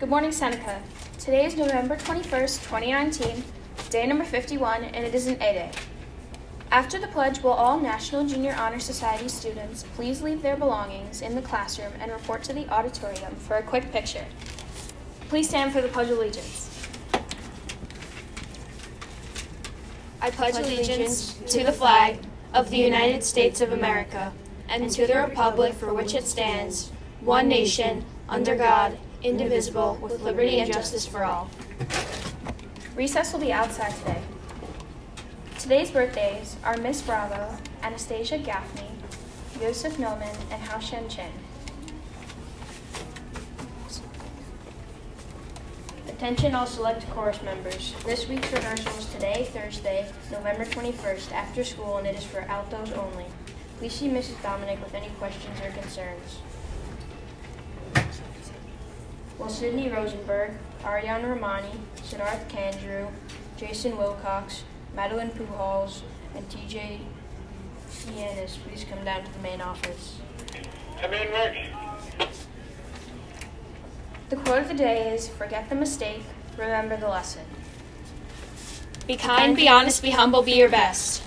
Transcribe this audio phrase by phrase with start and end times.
[0.00, 0.80] Good morning, Seneca.
[1.18, 3.44] Today is November 21st, 2019,
[3.90, 5.70] day number 51, and it is an A Day.
[6.70, 11.34] After the pledge, will all National Junior Honor Society students please leave their belongings in
[11.34, 14.24] the classroom and report to the auditorium for a quick picture?
[15.28, 16.88] Please stand for the Pledge of Allegiance.
[20.22, 22.20] I pledge allegiance to the flag
[22.54, 24.32] of the United States of America
[24.66, 26.90] and to the republic for which it stands,
[27.20, 31.50] one nation, under God, indivisible, with liberty and justice for all.
[32.94, 34.22] Recess will be outside today.
[35.58, 38.88] Today's birthdays are Miss Bravo, Anastasia Gaffney,
[39.60, 41.30] Joseph Millman, and Hao Shen Chen.
[46.08, 47.94] Attention all select chorus members.
[48.04, 52.92] This week's rehearsal is today, Thursday, November 21st, after school, and it is for altos
[52.92, 53.24] only.
[53.78, 54.42] Please see Mrs.
[54.42, 56.40] Dominic with any questions or concerns.
[59.38, 60.52] Will Sydney Rosenberg,
[60.84, 63.10] Ariana Romani, Siddharth Kandrew,
[63.56, 64.62] Jason Wilcox,
[64.94, 66.02] Madeline Pujols,
[66.36, 67.00] and TJ
[68.16, 70.18] Yanis please come down to the main office.
[71.00, 71.66] Come in, Rick.
[74.28, 76.22] The quote of the day is Forget the mistake,
[76.56, 77.42] remember the lesson.
[79.06, 81.19] Be kind, be honest, be humble, be your best.